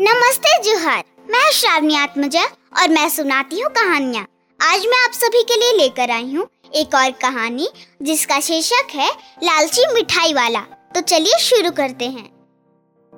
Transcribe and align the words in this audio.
नमस्ते 0.00 0.50
जोहार। 0.62 1.02
मैं 1.30 1.50
श्रावणी 1.52 1.94
आत्मजा 1.94 2.42
और 2.80 2.88
मैं 2.88 3.08
सुनाती 3.08 3.60
हूँ 3.60 3.70
कहानियाँ। 3.70 4.24
आज 4.60 4.86
मैं 4.86 5.02
आप 5.04 5.12
सभी 5.12 5.42
के 5.42 5.56
लिए 5.56 5.72
लेकर 5.72 6.10
आई 6.10 6.34
हूँ 6.34 6.46
एक 6.74 6.94
और 6.94 7.10
कहानी, 7.10 7.68
जिसका 8.02 8.40
शीर्षक 8.40 8.94
है 8.94 9.08
लालची 9.44 9.86
मिठाई 9.94 10.32
वाला। 10.34 10.60
तो 10.94 11.00
चलिए 11.00 11.38
शुरू 11.38 11.70
करते 11.70 12.04
हैं। 12.04 12.24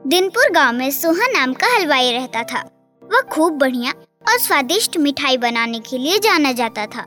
दिनपुर 0.09 0.50
गाँव 0.50 0.75
में 0.75 0.91
सोहन 0.91 1.32
नाम 1.32 1.53
का 1.53 1.67
हलवाई 1.67 2.13
रहता 2.13 2.43
था। 2.43 2.64
वह 3.03 3.21
खूब 3.21 3.53
बढ़िया 3.53 3.93
और 4.33 4.39
स्वादिष्ट 4.39 4.96
मिठाई 4.96 5.37
बनाने 5.37 5.80
के 5.80 5.99
लिए 5.99 6.19
जाना 6.19 6.53
जाता 6.53 6.87
था। 6.87 7.07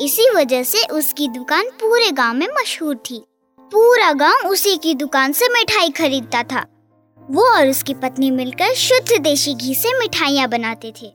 इसी 0.00 0.30
वजह 0.30 0.62
से 0.62 0.84
उसकी 0.92 1.28
दुकान 1.28 1.70
पूरे 1.80 2.10
गाँव 2.10 2.34
में 2.34 2.46
मशहूर 2.60 2.96
थी। 3.10 3.24
पूरा 3.72 4.12
गाँव 4.12 4.48
उसी 4.48 4.76
की 4.76 4.94
दुकान 4.94 5.32
से 5.32 5.48
मिठाई 5.48 5.90
खरीदता 5.90 6.42
था। 6.42 6.66
वो 7.30 7.42
और 7.56 7.68
उसकी 7.68 7.94
पत्नी 7.94 8.30
मिलकर 8.30 8.74
शुद्ध 8.74 9.18
देशी 9.18 9.54
घी 9.54 9.74
से 9.74 9.98
मिठाइयाँ 9.98 10.48
बनाते 10.48 10.92
थे। 11.02 11.12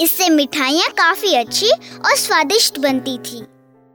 इससे 0.00 0.28
मिठाइयाँ 0.30 0.88
काफ़ी 0.90 1.34
अच्छी 1.34 1.70
और 1.70 2.16
स्वादिष्ट 2.16 2.78
बनती 2.78 3.18
थी। 3.18 3.38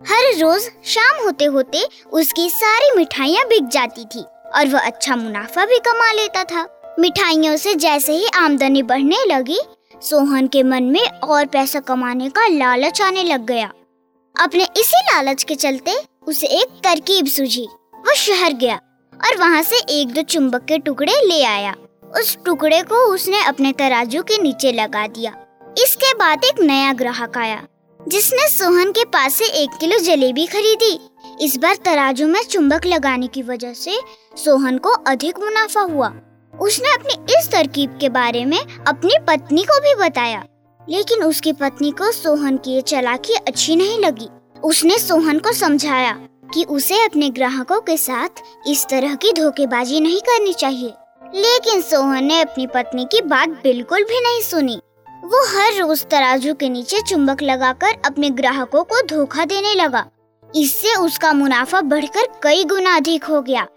हर 0.01 0.39
रोज 0.39 0.69
शाम 0.85 1.23
होते 1.25 1.45
होते 1.45 1.83
उसकी 2.11 2.49
सारी 2.49 2.91
मिठाइयाँ 2.97 3.45
बिक 3.45 3.67
जाती 3.67 4.05
थी 4.05 4.23
और 4.55 4.67
वह 4.67 4.79
अच्छा 4.79 5.15
मुनाफा 5.15 5.65
भी 5.65 5.79
कमा 5.79 6.11
लेता 6.11 6.43
था। 6.43 6.67
मिठाइयों 6.99 7.57
से 7.57 7.75
जैसे 7.75 8.13
ही 8.13 8.27
आमदनी 8.35 8.83
बढ़ने 8.83 9.25
लगी, 9.25 9.59
सोहन 10.01 10.47
के 10.47 10.63
मन 10.63 10.83
में 10.83 11.05
और 11.05 11.45
पैसा 11.45 11.79
कमाने 11.79 12.29
का 12.29 12.47
लालच 12.47 13.01
आने 13.01 13.23
लग 13.23 13.45
गया। 13.45 13.71
अपने 14.35 14.63
इसी 14.77 15.01
लालच 15.13 15.43
के 15.43 15.55
चलते 15.55 15.95
उसे 16.27 16.47
एक 16.47 16.79
तरकीब 16.83 17.27
सूझी। 17.27 17.67
वो 17.95 18.15
शहर 18.15 18.53
गया। 18.53 18.79
और 19.19 19.37
वहाँ 19.37 19.61
से 19.63 19.77
एक 19.91 20.13
दो 20.13 20.21
चुंबक 20.23 20.65
के 20.65 20.77
टुकड़े 20.77 21.13
ले 21.23 21.43
आया। 21.45 21.73
उस 22.19 22.37
टुकड़े 22.45 22.81
को 22.83 22.95
उसने 23.13 23.43
अपने 23.43 23.71
तराजू 23.71 24.21
के 24.23 24.41
नीचे 24.43 24.71
लगा 24.71 25.05
दिया। 25.07 25.31
इसके 25.77 26.13
बाद 26.13 26.45
एक 26.45 26.59
नया 26.59 26.93
ग्राहक 26.93 27.37
आया, 27.37 27.61
जिसने 27.99 28.47
सोहन 28.49 28.91
के 28.91 29.03
पास 29.05 29.33
से 29.33 29.45
एक 29.63 29.77
किलो 29.79 29.97
जलेबी 29.97 30.45
खरीदी। 30.45 30.99
इस 31.41 31.57
बार 31.57 31.75
तराजू 31.75 32.27
में 32.27 32.41
चुंबक 32.43 32.85
लगाने 32.85 33.27
की 33.27 33.41
वजह 33.43 33.73
से 33.73 33.99
सोहन 34.35 34.77
को 34.77 34.89
अधिक 35.07 35.39
मुनाफा 35.39 35.81
हुआ। 35.83 36.13
उसने 36.53 36.93
अपनी 36.93 37.37
इस 37.37 37.49
तरकीब 37.51 37.97
के 38.01 38.09
बारे 38.09 38.45
में 38.45 38.59
अपनी 38.59 39.17
पत्नी 39.27 39.63
को 39.63 39.79
भी 39.79 39.93
बताया, 39.99 40.43
लेकिन 40.81 41.23
उसकी 41.23 41.53
पत्नी 41.53 41.91
को 41.91 42.11
सोहन 42.11 42.57
की 42.57 42.71
ये 42.71 42.81
चलाकी 42.83 43.33
अच्छी 43.37 43.75
नहीं 43.75 43.99
लगी। 43.99 44.29
उसने 44.63 44.97
सोहन 44.97 45.39
को 45.39 45.51
समझाया 45.53 46.13
कि 46.53 46.63
उसे 46.63 47.05
अपने 47.05 47.29
ग्राहकों 47.29 47.81
के 47.81 47.97
साथ 47.97 48.29
इस 48.67 48.85
तरह 48.85 49.15
की 49.15 49.33
धोखेबाजी 49.33 49.99
नहीं 49.99 50.21
करनी 50.21 50.53
चाहिए। 50.53 50.93
लेकिन 51.35 51.81
सोहन 51.81 52.23
ने 52.23 52.41
अपनी 52.41 52.67
पत्नी 52.67 53.05
की 53.05 53.21
बात 53.21 53.49
बिल्कुल 53.49 54.03
भी 54.03 54.19
नहीं 54.19 54.41
सुनी। 54.41 54.81
वो 55.09 55.45
हर 55.47 55.73
रोज 55.73 56.05
तराजू 56.05 56.53
के 56.53 56.69
नीचे 56.69 57.01
चुंबक 57.01 57.41
लगाकर 57.41 58.01
अपने 58.05 58.29
ग्राहकों 58.29 58.83
को 58.83 59.01
धोखा 59.01 59.45
देने 59.45 59.75
लगा। 59.75 60.05
इससे 60.55 60.95
उसका 60.95 61.33
मुनाफा 61.33 61.81
बढ़कर 61.81 62.27
कई 62.43 62.63
गुना 62.63 62.95
अधिक 62.95 63.23
हो 63.23 63.41
गया। 63.41 63.67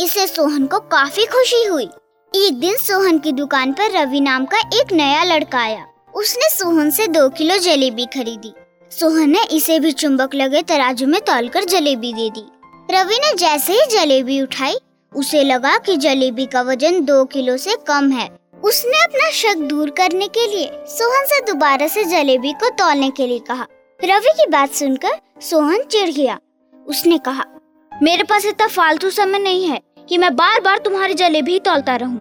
इससे 0.00 0.26
सोहन 0.26 0.66
को 0.66 0.78
काफ़ी 0.78 1.26
खुशी 1.26 1.64
हुई। 1.64 1.88
एक 2.34 2.60
दिन 2.60 2.76
सोहन 2.76 3.18
की 3.18 3.32
दुकान 3.32 3.72
पर 3.72 3.90
रवि 3.90 4.20
नाम 4.20 4.44
का 4.44 4.58
एक 4.58 4.92
नया 4.92 5.24
लड़का 5.24 5.58
आया। 5.58 5.86
उसने 6.14 6.48
सोहन 6.50 6.90
से 6.90 7.06
दो 7.06 7.28
किलो 7.28 7.58
जलेबी 7.58 8.06
खरीदी। 8.06 8.52
सोहन 8.94 9.30
ने 9.30 9.42
इसे 9.52 9.78
भी 9.80 9.90
चुंबक 9.92 10.34
लगे 10.34 10.60
तराजू 10.62 11.06
में 11.06 11.20
तोलकर 11.20 11.64
जलेबी 11.64 12.12
दे 12.12 12.28
दी। 12.30 12.42
रवि 12.90 13.16
ने 13.16 13.32
जैसे 13.34 13.72
ही 13.72 13.86
जलेबी 13.90 14.40
उठाई, 14.42 14.76
उसे 15.12 15.42
लगा 15.42 15.76
कि 15.78 15.96
जलेबी 15.96 16.46
का 16.46 16.62
वज़न 16.62 17.00
दो 17.04 17.24
किलो 17.24 17.56
से 17.56 17.76
कम 17.88 18.10
है। 18.10 18.28
उसने 18.64 19.02
अपना 19.04 19.30
शक 19.30 19.66
दूर 19.68 19.90
करने 19.90 20.28
के 20.28 20.46
लिए 20.46 20.70
सोहन 20.88 21.26
से 21.26 21.40
दोबारा 21.42 21.88
से 21.88 22.04
जलेबी 22.04 22.52
को 22.52 22.70
तोलने 22.74 23.10
के 23.10 23.26
लिए 23.26 23.38
कहा। 23.38 23.66
रवि 24.00 24.32
की 24.32 24.46
बात 24.50 24.74
सुनकर 24.74 25.20
सोहन 25.42 25.82
चिढ़ 25.82 26.10
गया। 26.10 26.38
उसने 26.86 27.18
कहा, 27.18 27.44
मेरे 27.92 28.22
पास 28.22 28.46
इतना 28.46 28.66
फालतू 28.68 29.10
समय 29.10 29.38
नहीं 29.38 29.68
है 29.68 29.80
कि 30.08 30.18
मैं 30.18 30.34
बार 30.36 30.60
बार 30.60 30.78
तुम्हारी 30.78 31.14
जलेबी 31.14 31.58
तोलता 31.60 31.96
रहूँ। 31.96 32.20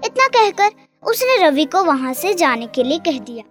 इतना 0.00 0.28
कहकर 0.28 0.70
उसने 1.02 1.42
रवि 1.46 1.64
को 1.64 1.84
वहाँ 1.84 2.14
से 2.14 2.34
जाने 2.34 2.66
के 2.66 2.82
लिए 2.82 2.98
कह 2.98 3.18
दिया। 3.20 3.44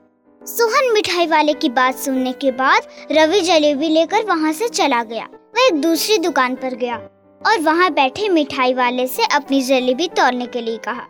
सोहन 0.47 0.91
मिठाई 0.93 1.27
वाले 1.27 1.53
की 1.53 1.67
बात 1.69 1.97
सुनने 1.97 2.31
के 2.33 2.51
बाद 2.51 2.87
रवि 3.11 3.39
जलेबी 3.41 3.89
लेकर 3.89 4.23
वहाँ 4.25 4.51
से 4.53 4.67
चला 4.69 5.01
गया। 5.03 5.27
वह 5.55 5.65
एक 5.67 5.79
दूसरी 5.81 6.17
दुकान 6.17 6.55
पर 6.55 6.73
गया 6.75 6.95
और 7.41 7.59
वहाँ 7.59 7.89
बैठे 7.93 8.27
मिठाई 8.29 8.73
वाले 8.73 9.05
से 9.07 9.25
अपनी 9.25 9.61
जलेबी 9.61 10.07
तोलने 10.09 10.45
के 10.45 10.61
लिए 10.61 10.77
कहा। 10.77 11.05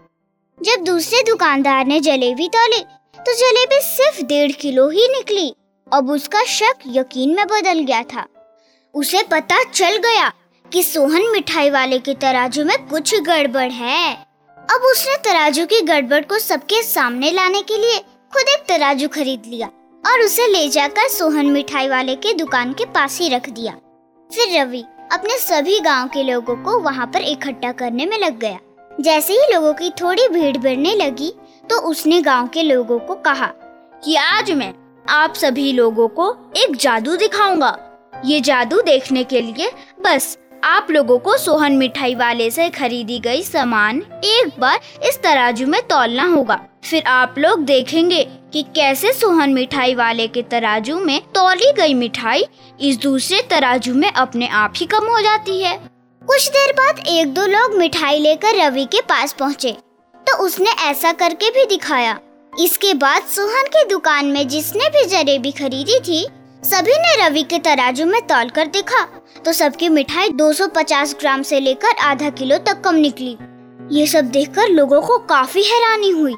जब 0.60 0.84
दूसरे 0.84 1.24
दुकानदार 1.24 1.86
ने 1.86 2.00
जलेबी 2.00 2.48
तोली 2.48 2.80
तो 3.20 3.34
जलेबी 3.34 3.82
सिर्फ़ 3.82 4.22
डेढ़ 4.24 4.52
किलो 4.52 4.88
ही 4.90 5.08
निकली। 5.08 5.50
अब 5.88 6.10
उसका 6.10 6.44
शक 6.50 6.88
यकीन 6.88 7.36
में 7.36 7.46
बदल 7.48 7.80
गया 7.82 8.04
था। 8.04 8.28
उसे 8.96 9.24
पता 9.24 9.64
चल 9.64 9.98
गया 9.98 10.32
कि 10.72 10.84
सोहन 10.84 11.32
मिठाई 11.32 11.70
वाले 11.70 12.00
के 12.00 12.14
तराजू 12.14 12.66
में 12.66 12.78
कुछ 12.88 13.20
गड़बड़ 13.22 13.70
है। 13.72 14.14
अब 14.58 14.82
उसने 14.86 15.18
तराजू 15.24 15.66
की 15.66 15.82
गड़बड़ 15.84 16.24
को 16.24 16.40
सबके 16.40 16.84
सामने 16.84 17.32
लाने 17.32 17.62
के 17.62 17.78
लिए 17.78 18.02
खुद 18.34 18.50
एक 18.50 18.64
तराजू 18.68 19.08
खरीद 19.08 19.44
लिया 19.48 19.68
और 20.04 20.22
उसे 20.22 20.48
ले 20.48 20.68
जाकर 20.70 21.08
सोहन 21.10 21.46
मिठाई 21.46 21.88
वाले 21.88 22.16
के 22.16 22.34
दुकान 22.34 22.72
के 22.74 22.86
पास 22.86 23.20
ही 23.20 23.28
रख 23.30 23.50
दिया। 23.50 23.74
फिर 24.32 24.60
रवि 24.60 24.84
अपने 25.12 25.38
सभी 25.40 25.80
गाँव 25.80 26.08
के 26.08 26.24
लोगों 26.24 26.56
को 26.56 26.80
वहाँ 26.80 27.06
पर 27.08 27.22
इकट्ठा 27.22 27.72
करने 27.72 28.06
में 28.06 28.18
लग 28.20 28.40
गया। 28.40 28.60
जैसे 29.02 29.34
ही 29.34 29.54
लोगों 29.54 29.74
की 29.74 29.90
थोड़ी 30.02 30.28
भीड़ 30.28 30.58
बढ़ने 30.58 30.96
लगी 30.96 31.32
तो 31.70 31.80
उसने 31.90 32.22
गाँव 32.22 32.48
के 32.48 32.64
लोगों 32.64 33.00
को 33.00 33.16
कहा 33.22 33.52
कि 34.04 34.16
आज 34.16 34.52
मैं 34.52 34.74
आप 35.10 35.34
सभी 35.34 35.72
लोगों 35.72 36.08
को 36.10 36.30
एक 36.58 36.76
जादू 36.76 37.16
दिखाऊँगा। 37.16 37.78
ये 38.26 38.40
जादू 38.42 38.82
देखने 38.82 39.24
के 39.24 39.42
लिए 39.42 39.72
बस 40.02 40.38
आप 40.64 40.88
लोगों 40.92 41.18
को 41.20 41.36
सोहन 41.38 41.74
मिठाई 41.78 42.14
वाले 42.16 42.50
से 42.52 42.70
खरीदी 42.70 43.18
गई 43.20 43.42
सामान 43.44 43.98
एक 44.26 44.52
बार 44.60 44.80
इस 45.08 45.18
तराजू 45.24 45.66
में 45.68 45.82
तोलना 45.82 46.26
होगा। 46.26 46.60
फिर 46.84 47.04
आप 47.08 47.36
लोग 47.38 47.64
देखेंगे 47.66 48.24
कि 48.54 48.62
कैसे 48.76 49.12
सोहन 49.14 49.54
मिठाई 49.54 49.96
वाले 49.96 50.28
के 50.28 50.42
तराजू 50.42 51.00
में 51.00 51.20
तोली 51.36 51.72
गई 51.72 51.94
मिठाई 51.94 52.46
इस 52.80 52.98
दूसरे 52.98 53.42
तराजू 53.50 53.94
में 53.94 54.12
अपने 54.12 54.48
आप 54.48 54.74
ही 54.78 54.86
कम 54.86 55.08
हो 55.08 55.22
जाती 55.22 55.62
है। 55.62 55.76
कुछ 56.22 56.48
देर 56.50 56.72
बाद 56.74 57.04
एक 57.08 57.34
दो 57.34 57.46
लोग 57.48 57.78
मिठाई 57.78 58.20
लेकर 58.20 58.56
रवि 58.58 58.86
के 58.86 59.02
पास 59.02 59.34
पहुँचे 59.34 59.72
तो 60.28 60.38
उसने 60.38 60.72
ऐसा 60.82 61.12
करके 61.14 61.50
भी 61.50 61.66
दिखाया। 61.66 62.18
इसके 62.54 62.94
बाद 62.94 63.24
सोहन 63.28 63.68
की 63.68 63.84
दुकान 63.90 64.26
में 64.26 64.48
जिसने 64.48 64.90
भी 64.90 65.06
जलेबी 65.08 65.52
खरीदी 65.52 66.00
थी 66.00 66.26
सभी 66.64 66.94
ने 66.98 67.16
रवि 67.18 67.42
के 67.44 67.58
तराजू 67.60 68.06
में 68.06 68.22
तौल 68.28 68.50
कर 68.50 68.68
देखा 68.68 69.02
तो 69.46 69.52
सबकी 69.54 69.88
मिठाई 69.90 70.30
250 70.32 71.14
ग्राम 71.20 71.42
से 71.42 71.60
लेकर 71.60 71.98
आधा 72.02 72.30
किलो 72.30 72.58
तक 72.58 72.82
कम 72.82 72.96
निकली। 72.96 73.38
ये 73.92 74.06
सब 74.08 74.30
देखकर 74.32 74.70
लोगों 74.70 75.02
को 75.02 75.18
काफ़ी 75.26 75.64
हैरानी 75.64 76.10
हुई। 76.12 76.34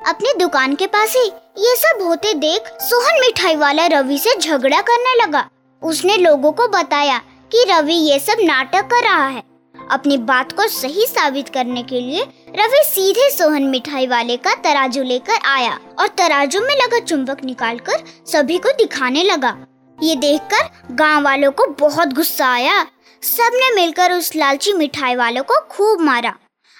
अपनी 0.00 0.32
दुकान 0.38 0.74
के 0.74 0.86
पास 0.86 1.14
ही 1.16 1.24
ये 1.58 1.74
सब 1.76 2.02
होते 2.02 2.32
देख 2.36 2.68
सोहन 2.80 3.20
मिठाई 3.20 3.56
वाला 3.56 3.86
रवि 3.88 4.18
से 4.18 4.36
झगड़ा 4.36 4.80
करने 4.80 5.14
लगा। 5.22 5.48
उसने 5.82 6.16
लोगों 6.16 6.52
को 6.52 6.68
बताया 6.68 7.18
कि 7.52 7.64
रवि 7.70 7.94
ये 7.94 8.18
सब 8.18 8.42
नाटक 8.42 8.88
कर 8.90 9.04
रहा 9.04 9.26
है। 9.26 9.42
अपनी 9.74 10.16
बात 10.18 10.52
को 10.52 10.66
सही 10.70 11.06
साबित 11.06 11.48
करने 11.48 11.82
के 11.82 12.00
लिए 12.00 12.26
रवि 12.56 12.82
सीधे 12.84 13.28
सोहन 13.30 13.62
मिठाई 13.62 14.06
वाले 14.06 14.36
का 14.36 14.54
तराजू 14.54 15.02
लेकर 15.02 15.46
आया 15.46 15.78
और 15.98 16.08
तराजू 16.08 16.60
में 16.60 16.74
लगा 16.76 16.98
चुंबक 16.98 17.42
निकालकर 17.44 18.04
सभी 18.26 18.58
को 18.58 18.72
दिखाने 18.72 19.22
लगा। 19.22 19.56
ये 19.98 20.14
देखकर 20.16 20.94
गाँव 20.94 21.24
वालों 21.24 21.50
को 21.50 21.66
बहुत 21.80 22.12
गुस्सा 22.14 22.48
आया। 22.48 22.82
सबने 23.22 23.74
मिलकर 23.74 24.12
उस 24.12 24.34
लालची 24.36 24.72
मिठाई 24.72 25.14
वाले 25.16 25.40
को 25.40 25.60
खूब 25.70 26.00
मारा। 26.00 26.34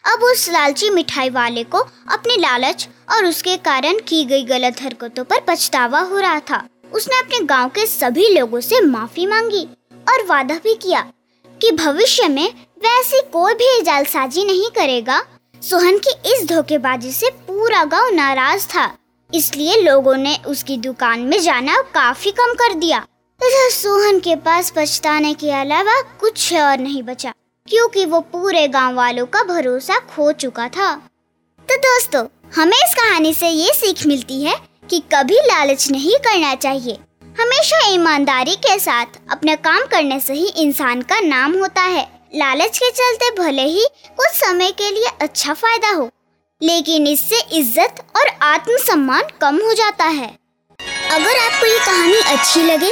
अब 0.05 0.23
उस 0.23 0.49
लालची 0.51 0.91
मिठाई 0.91 1.31
वाले 1.31 1.65
को 1.65 1.79
अपने 2.13 2.37
लालच 2.37 2.89
और 3.13 3.25
उसके 3.25 3.57
कारण 3.57 3.99
की 3.99 4.25
गई 4.25 4.45
गलत 4.45 4.83
हरकतों 4.83 5.25
पर 5.25 5.45
पछतावा 5.49 6.01
हो 6.01 6.19
रहा 6.19 6.41
था। 6.41 6.67
उसने 6.93 7.19
अपने 7.19 7.41
गाँव 7.47 7.69
के 7.69 7.87
सभी 7.87 8.29
लोगों 8.29 8.61
से 8.61 8.81
माफ़ी 8.81 9.27
मांगी 9.27 9.65
और 10.09 10.27
वादा 10.27 10.55
भी 10.55 10.75
किया 10.75 11.01
कि 11.61 11.73
भविष्य 11.75 12.29
में 12.29 12.47
वैसी 12.79 13.21
कोई 13.33 13.55
भी 13.55 13.81
जालसाजी 13.83 14.45
नहीं 14.45 14.71
करेगा। 14.71 15.25
सोहन 15.63 15.99
की 15.99 16.11
इस 16.27 16.47
धोखेबाजी 16.49 17.11
से 17.13 17.29
पूरा 17.47 17.83
गाँव 17.85 18.09
नाराज़ 18.15 18.67
था। 18.67 18.91
इसलिए 19.31 19.77
लोगों 19.83 20.17
ने 20.17 20.37
उसकी 20.47 20.77
दुकान 20.77 21.21
में 21.21 21.39
जाना 21.41 21.77
काफ़ी 21.95 22.31
कम 22.31 22.53
कर 22.55 22.75
दिया। 22.75 22.99
इधर 23.41 23.71
सोहन 23.71 24.19
के 24.19 24.37
पास 24.37 24.73
पछताने 24.77 25.33
के 25.35 25.51
अलावा 25.53 26.01
कुछ 26.21 26.53
और 26.55 26.79
नहीं 26.79 27.03
बचा, 27.03 27.33
क्योंकि 27.69 28.05
वो 28.05 28.21
पूरे 28.23 28.67
गाँव 28.69 28.95
वालों 28.95 29.27
का 29.27 29.43
भरोसा 29.45 29.99
खो 30.09 30.31
चुका 30.33 30.69
था। 30.69 30.95
तो 31.69 31.77
दोस्तों, 31.79 32.27
हमें 32.57 32.77
इस 32.77 32.95
कहानी 32.95 33.33
से 33.35 33.49
ये 33.49 33.73
सीख 33.75 34.07
मिलती 34.07 34.43
है 34.45 34.57
कि 34.91 35.03
कभी 35.15 35.39
लालच 35.43 35.91
नहीं 35.91 36.17
करना 36.19 36.55
चाहिए। 36.57 36.99
हमेशा 37.41 37.87
ईमानदारी 37.89 38.55
के 38.59 38.79
साथ 38.79 39.19
अपना 39.31 39.55
काम 39.57 39.87
करने 39.87 40.21
से 40.21 40.35
ही 40.35 40.47
इंसान 40.59 41.03
का 41.03 41.21
नाम 41.21 41.59
होता 41.59 41.83
है। 41.83 42.07
लालच 42.33 42.79
के 42.79 42.91
चलते 42.93 43.31
भले 43.37 43.63
ही 43.65 43.85
कुछ 44.17 44.31
समय 44.31 44.71
के 44.73 44.91
लिए 44.91 45.11
अच्छा 45.23 45.55
फ़ायदा 45.55 45.91
हो, 45.91 46.09
लेकिन 46.61 47.07
इससे 47.07 47.41
इज़्ज़त 47.59 48.05
और 48.17 48.29
आत्मसम्मान 48.45 49.29
कम 49.41 49.61
हो 49.67 49.73
जाता 49.75 50.05
है। 50.05 50.29
अगर 51.11 51.39
आपको 51.39 51.67
ये 51.67 51.79
कहानी 51.79 52.19
अच्छी 52.29 52.63
लगे 52.63 52.91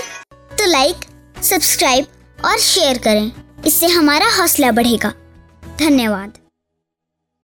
तो 0.53 0.71
लाइक 0.71 1.05
सब्सक्राइब 1.43 2.07
और 2.39 2.59
शेयर 2.61 2.99
करें। 2.99 3.31
इससे 3.67 3.87
हमारा 3.89 4.27
हौसला 4.37 4.71
बढ़ेगा। 4.73 5.13
धन्यवाद। 5.79 6.39